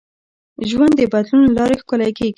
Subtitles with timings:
[0.69, 2.29] ژوند د بدلون له لارې ښکلی کېږي.